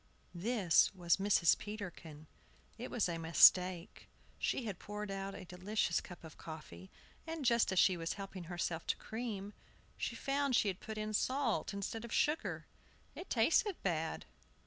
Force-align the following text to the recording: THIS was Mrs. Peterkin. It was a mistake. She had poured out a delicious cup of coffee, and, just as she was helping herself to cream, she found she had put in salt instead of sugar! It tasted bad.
THIS 0.33 0.89
was 0.95 1.17
Mrs. 1.17 1.55
Peterkin. 1.59 2.25
It 2.75 2.89
was 2.89 3.07
a 3.07 3.19
mistake. 3.19 4.09
She 4.39 4.65
had 4.65 4.79
poured 4.79 5.11
out 5.11 5.35
a 5.35 5.45
delicious 5.45 6.01
cup 6.01 6.23
of 6.23 6.39
coffee, 6.39 6.89
and, 7.27 7.45
just 7.45 7.71
as 7.71 7.77
she 7.77 7.95
was 7.97 8.13
helping 8.13 8.45
herself 8.45 8.87
to 8.87 8.97
cream, 8.97 9.53
she 9.97 10.15
found 10.15 10.55
she 10.55 10.69
had 10.69 10.79
put 10.79 10.97
in 10.97 11.13
salt 11.13 11.71
instead 11.71 12.03
of 12.03 12.11
sugar! 12.11 12.65
It 13.13 13.29
tasted 13.29 13.79
bad. 13.83 14.25